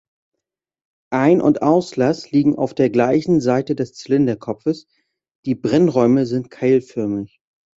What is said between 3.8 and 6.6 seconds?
Zylinderkopfes, die Brennräume sind